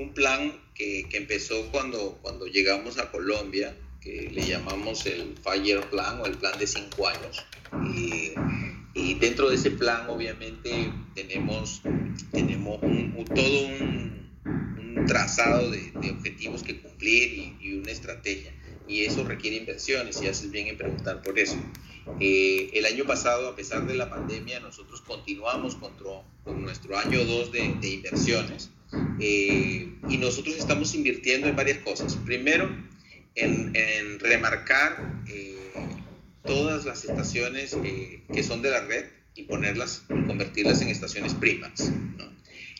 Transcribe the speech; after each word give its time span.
un 0.00 0.14
plan 0.14 0.52
que, 0.74 1.06
que, 1.10 1.18
empezó 1.18 1.70
cuando, 1.70 2.18
cuando 2.22 2.46
llegamos 2.46 2.98
a 2.98 3.10
Colombia, 3.10 3.76
que 4.00 4.30
le 4.32 4.46
llamamos 4.46 5.04
el 5.04 5.34
Fire 5.42 5.82
Plan 5.90 6.20
o 6.20 6.26
el 6.26 6.38
plan 6.38 6.58
de 6.58 6.66
cinco 6.66 7.06
años. 7.06 7.44
Y, 7.94 8.32
y 8.94 9.14
dentro 9.14 9.50
de 9.50 9.56
ese 9.56 9.70
plan, 9.72 10.08
obviamente, 10.08 10.90
tenemos, 11.14 11.82
tenemos 12.32 12.80
todo 12.80 13.66
un, 13.66 14.30
un 14.46 15.06
trazado 15.06 15.70
de, 15.70 15.92
de, 16.00 16.10
objetivos 16.12 16.62
que 16.62 16.80
cumplir 16.80 17.34
y, 17.34 17.56
y, 17.60 17.74
una 17.74 17.90
estrategia. 17.90 18.54
Y 18.88 19.04
eso 19.04 19.22
requiere 19.24 19.56
inversiones, 19.58 20.20
y 20.22 20.28
haces 20.28 20.50
bien 20.50 20.66
en 20.68 20.78
preguntar 20.78 21.20
por 21.22 21.38
eso. 21.38 21.56
Eh, 22.18 22.70
el 22.72 22.86
año 22.86 23.04
pasado, 23.04 23.48
a 23.48 23.54
pesar 23.54 23.86
de 23.86 23.94
la 23.94 24.08
pandemia, 24.08 24.60
nosotros 24.60 25.02
continuamos 25.02 25.76
con, 25.76 25.92
con 26.42 26.62
nuestro 26.62 26.98
año 26.98 27.22
2 27.22 27.52
de, 27.52 27.74
de 27.80 27.88
inversiones 27.90 28.70
eh, 29.20 29.94
y 30.08 30.18
nosotros 30.18 30.56
estamos 30.56 30.94
invirtiendo 30.94 31.48
en 31.48 31.56
varias 31.56 31.78
cosas. 31.78 32.16
Primero, 32.16 32.68
en, 33.34 33.74
en 33.74 34.18
remarcar 34.20 35.22
eh, 35.28 35.72
todas 36.44 36.84
las 36.84 37.04
estaciones 37.04 37.76
eh, 37.84 38.24
que 38.32 38.42
son 38.42 38.62
de 38.62 38.70
la 38.70 38.80
red 38.80 39.06
y 39.34 39.44
ponerlas, 39.44 40.04
convertirlas 40.08 40.82
en 40.82 40.88
estaciones 40.88 41.34
primas. 41.34 41.90
¿no? 42.16 42.30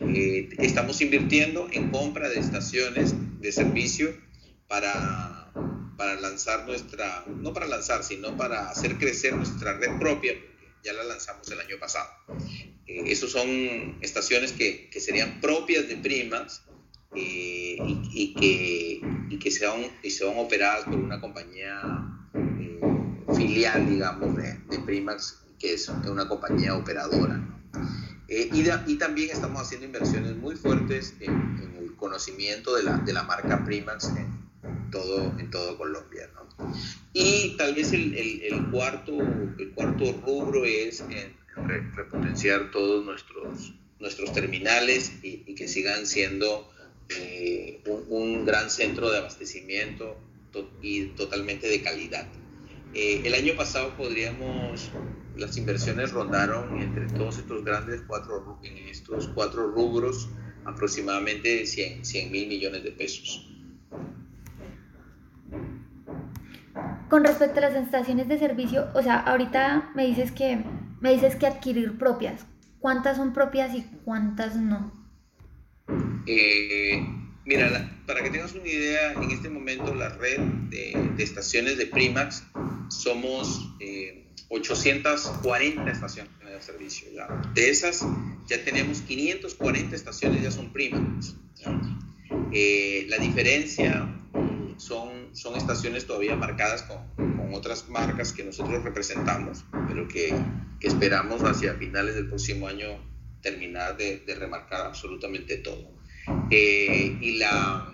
Eh, 0.00 0.50
estamos 0.58 1.00
invirtiendo 1.00 1.68
en 1.72 1.90
compra 1.90 2.28
de 2.28 2.38
estaciones 2.38 3.14
de 3.40 3.52
servicio 3.52 4.14
para, 4.68 5.52
para 5.96 6.20
lanzar 6.20 6.66
nuestra, 6.66 7.24
no 7.26 7.52
para 7.52 7.66
lanzar, 7.66 8.02
sino 8.02 8.36
para 8.36 8.68
hacer 8.68 8.98
crecer 8.98 9.34
nuestra 9.34 9.78
red 9.78 9.98
propia, 9.98 10.34
porque 10.34 10.72
ya 10.84 10.92
la 10.92 11.04
lanzamos 11.04 11.50
el 11.50 11.60
año 11.60 11.78
pasado. 11.78 12.08
Eh, 12.94 13.02
esos 13.06 13.32
son 13.32 13.48
estaciones 14.00 14.52
que, 14.52 14.88
que, 14.88 15.00
serían 15.00 15.40
propias 15.40 15.88
de 15.88 15.96
primas 15.96 16.62
eh, 17.14 17.76
y, 17.80 18.10
y, 18.12 18.34
que, 18.34 19.00
y 19.30 19.38
que 19.38 19.50
sean, 19.50 19.82
y 20.02 20.10
sean 20.10 20.34
operadas 20.36 20.84
por 20.84 20.94
una 20.94 21.20
compañía 21.20 21.80
eh, 22.34 22.80
filial, 23.34 23.88
digamos, 23.88 24.36
de, 24.36 24.60
de, 24.70 24.78
Primax, 24.78 25.42
que 25.58 25.74
es 25.74 25.88
una 25.88 26.28
compañía 26.28 26.76
operadora. 26.76 27.42
Eh, 28.28 28.48
y, 28.52 28.92
y, 28.92 28.96
también 28.96 29.30
estamos 29.30 29.60
haciendo 29.60 29.86
inversiones 29.86 30.36
muy 30.36 30.54
fuertes 30.54 31.14
en, 31.20 31.32
en 31.32 31.76
el 31.80 31.96
conocimiento 31.96 32.76
de 32.76 32.84
la, 32.84 32.98
de 32.98 33.12
la 33.12 33.24
marca 33.24 33.64
Primax 33.64 34.10
en, 34.16 34.90
todo, 34.92 35.36
en 35.38 35.50
todo 35.50 35.76
Colombia. 35.76 36.30
¿no? 36.34 36.72
Y 37.12 37.56
tal 37.56 37.74
vez 37.74 37.92
el, 37.92 38.14
el, 38.16 38.42
el, 38.42 38.70
cuarto, 38.70 39.18
el 39.58 39.72
cuarto 39.72 40.20
rubro 40.24 40.64
es 40.64 41.00
en 41.00 41.43
repotenciar 41.56 42.70
todos 42.70 43.04
nuestros, 43.04 43.74
nuestros 44.00 44.32
terminales 44.32 45.12
y, 45.22 45.54
que 45.54 45.68
sigan 45.68 46.06
siendo 46.06 46.70
eh, 47.08 47.82
un, 48.08 48.44
gran 48.44 48.70
centro 48.70 49.10
de 49.10 49.18
abastecimiento 49.18 50.16
to 50.52 50.70
y 50.82 51.06
totalmente 51.08 51.68
de 51.68 51.82
calidad. 51.82 52.26
Eh, 52.94 53.22
el 53.24 53.34
año 53.34 53.56
pasado 53.56 53.96
podríamos, 53.96 54.90
las 55.36 55.56
inversiones 55.56 56.12
rondaron 56.12 56.80
entre 56.80 57.06
todos 57.06 57.38
estos 57.38 57.64
grandes 57.64 58.02
cuatro, 58.06 58.58
en 58.62 58.88
estos 58.88 59.28
cuatro 59.28 59.70
rubros 59.70 60.28
aproximadamente 60.64 61.66
100, 61.66 62.04
100 62.04 62.32
mil 62.32 62.48
millones 62.48 62.84
de 62.84 62.92
pesos. 62.92 63.50
Con 67.08 67.22
respecto 67.22 67.58
a 67.58 67.62
las 67.62 67.74
estaciones 67.74 68.28
de 68.28 68.38
servicio, 68.38 68.88
o 68.94 69.02
sea, 69.02 69.18
ahorita 69.18 69.92
me 69.94 70.06
dices 70.06 70.32
que 70.32 70.64
me 71.04 71.12
dices 71.12 71.36
que 71.36 71.46
adquirir 71.46 71.98
propias. 71.98 72.46
¿Cuántas 72.80 73.18
son 73.18 73.34
propias 73.34 73.74
y 73.74 73.84
cuántas 74.06 74.56
no? 74.56 74.90
Eh, 76.26 77.06
mira, 77.44 77.68
la, 77.68 77.90
para 78.06 78.22
que 78.22 78.30
tengas 78.30 78.54
una 78.54 78.66
idea, 78.66 79.12
en 79.12 79.30
este 79.30 79.50
momento 79.50 79.94
la 79.94 80.08
red 80.08 80.38
de, 80.70 81.10
de 81.14 81.22
estaciones 81.22 81.76
de 81.76 81.84
Primax 81.88 82.44
somos 82.88 83.70
eh, 83.80 84.30
840 84.48 85.90
estaciones 85.90 86.32
de 86.40 86.62
servicio. 86.62 87.08
¿ya? 87.12 87.28
De 87.52 87.68
esas 87.68 88.02
ya 88.46 88.64
tenemos 88.64 89.02
540 89.02 89.94
estaciones, 89.94 90.42
ya 90.42 90.50
son 90.50 90.72
Primax. 90.72 91.34
Eh, 92.50 93.04
la 93.10 93.18
diferencia 93.18 94.08
son, 94.78 95.36
son 95.36 95.56
estaciones 95.56 96.06
todavía 96.06 96.34
marcadas 96.34 96.82
con, 96.84 97.33
otras 97.54 97.88
marcas 97.88 98.32
que 98.32 98.44
nosotros 98.44 98.82
representamos, 98.82 99.64
pero 99.88 100.08
que, 100.08 100.34
que, 100.80 100.88
esperamos 100.88 101.42
hacia 101.42 101.74
finales 101.74 102.14
del 102.14 102.28
próximo 102.28 102.68
año 102.68 102.88
terminar 103.40 103.96
de, 103.96 104.18
de 104.18 104.34
remarcar 104.34 104.82
absolutamente 104.82 105.58
todo. 105.58 105.92
Eh, 106.50 107.18
y, 107.20 107.36
la, 107.38 107.92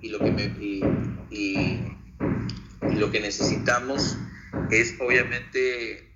y, 0.00 0.08
lo 0.08 0.18
que 0.18 0.30
me, 0.30 0.44
y, 0.44 0.82
y, 1.30 1.80
y, 2.90 2.94
lo 2.96 3.10
que 3.10 3.20
necesitamos 3.20 4.16
es 4.70 4.96
obviamente, 5.00 6.14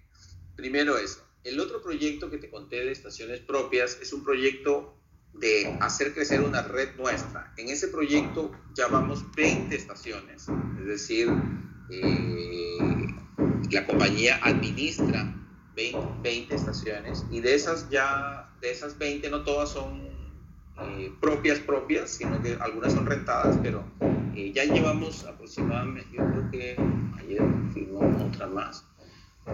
primero 0.56 0.98
eso. 0.98 1.20
El 1.44 1.60
otro 1.60 1.82
proyecto 1.82 2.30
que 2.30 2.38
te 2.38 2.48
conté 2.48 2.76
de 2.76 2.92
estaciones 2.92 3.40
propias 3.40 3.98
es 4.00 4.12
un 4.14 4.24
proyecto 4.24 4.98
de 5.34 5.76
hacer 5.80 6.14
crecer 6.14 6.40
una 6.40 6.62
red 6.62 6.94
nuestra. 6.96 7.52
En 7.56 7.68
ese 7.68 7.88
proyecto 7.88 8.52
ya 8.74 8.86
vamos 8.86 9.24
20 9.34 9.74
estaciones, 9.74 10.46
es 10.80 10.86
decir, 10.86 11.28
eh, 11.90 13.14
la 13.70 13.86
compañía 13.86 14.38
administra 14.42 15.34
20, 15.74 15.98
20, 16.22 16.54
estaciones 16.54 17.24
y 17.30 17.40
de 17.40 17.54
esas 17.54 17.88
ya, 17.90 18.50
de 18.60 18.70
esas 18.70 18.96
20 18.98 19.28
no 19.30 19.42
todas 19.42 19.70
son 19.70 20.02
eh, 20.80 21.12
propias 21.20 21.58
propias, 21.58 22.10
sino 22.10 22.40
que 22.42 22.56
algunas 22.60 22.92
son 22.92 23.06
rentadas, 23.06 23.58
pero 23.62 23.84
eh, 24.34 24.52
ya 24.52 24.64
llevamos 24.64 25.24
aproximadamente, 25.24 26.08
yo 26.12 26.24
creo 26.30 26.50
que 26.50 26.76
ayer 27.18 27.42
firmó 27.72 28.00
otra 28.26 28.46
más, 28.46 28.84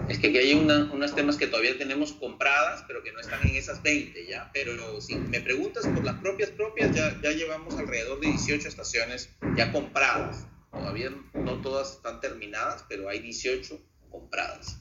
es 0.09 0.19
que 0.19 0.29
aquí 0.29 0.39
hay 0.39 0.55
una, 0.55 0.91
unos 0.93 1.15
temas 1.15 1.37
que 1.37 1.49
todavía 1.49 1.77
tenemos 1.77 2.13
compradas, 2.13 2.85
pero 2.87 3.03
que 3.03 3.13
no 3.13 3.21
están 3.21 3.41
en 3.47 3.57
esas 3.57 3.83
20 3.83 4.25
ya. 4.27 4.51
Pero 4.53 5.01
si 5.01 5.17
me 5.17 5.41
preguntas 5.41 5.87
por 5.87 6.05
las 6.05 6.17
propias 6.21 6.51
propias, 6.51 6.95
ya, 6.95 7.21
ya 7.21 7.33
llevamos 7.33 7.77
alrededor 7.77 8.21
de 8.21 8.29
18 8.29 8.69
estaciones 8.69 9.31
ya 9.57 9.73
compradas. 9.73 10.47
Todavía 10.81 11.11
no 11.35 11.61
todas 11.61 11.97
están 11.97 12.21
terminadas, 12.21 12.85
pero 12.89 13.09
hay 13.09 13.21
18 13.21 13.79
compradas. 14.11 14.81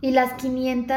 ¿Y 0.00 0.10
las 0.10 0.34
500 0.34 0.96